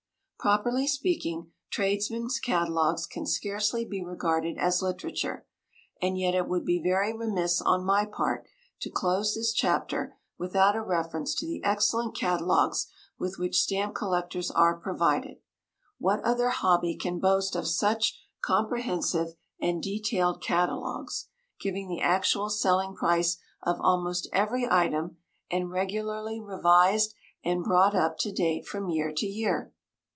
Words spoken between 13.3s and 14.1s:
which stamp